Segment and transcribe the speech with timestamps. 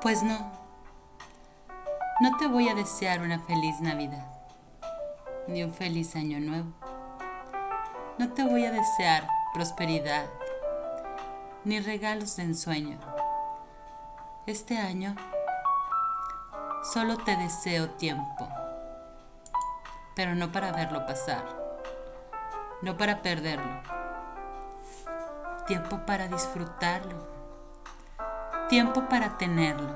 [0.00, 0.38] Pues no,
[2.20, 4.26] no te voy a desear una feliz Navidad,
[5.48, 6.72] ni un feliz año nuevo.
[8.16, 10.26] No te voy a desear prosperidad,
[11.64, 12.96] ni regalos de ensueño.
[14.46, 15.16] Este año
[16.92, 18.48] solo te deseo tiempo,
[20.14, 21.44] pero no para verlo pasar,
[22.82, 23.82] no para perderlo,
[25.66, 27.37] tiempo para disfrutarlo
[28.68, 29.94] tiempo para tenerlo.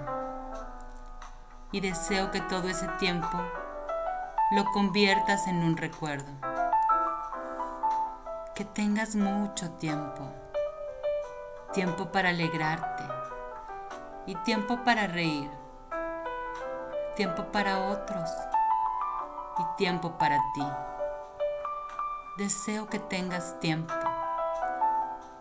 [1.72, 3.38] Y deseo que todo ese tiempo
[4.50, 6.32] lo conviertas en un recuerdo.
[8.54, 10.22] Que tengas mucho tiempo.
[11.74, 13.02] Tiempo para alegrarte.
[14.26, 15.50] Y tiempo para reír.
[17.14, 18.30] Tiempo para otros.
[19.58, 20.66] Y tiempo para ti.
[22.38, 23.92] Deseo que tengas tiempo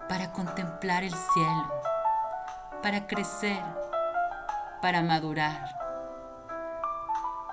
[0.09, 1.90] para contemplar el cielo
[2.81, 3.63] para crecer,
[4.81, 5.77] para madurar,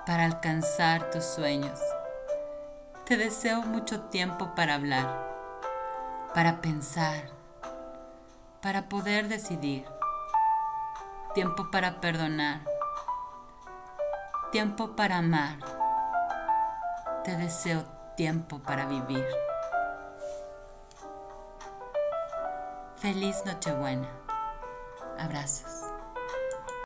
[0.05, 1.79] para alcanzar tus sueños.
[3.05, 5.07] Te deseo mucho tiempo para hablar,
[6.33, 7.29] para pensar,
[8.61, 9.85] para poder decidir,
[11.35, 12.61] tiempo para perdonar,
[14.51, 15.57] tiempo para amar.
[17.23, 17.83] Te deseo
[18.15, 19.27] tiempo para vivir.
[22.95, 24.28] Feliz Nochebuena.
[25.19, 25.98] Abrazos.